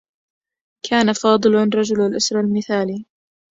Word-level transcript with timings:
كان 0.89 1.13
فاضل 1.13 1.55
رجل 1.75 2.01
الأسرة 2.07 2.39
المثالي. 2.41 3.05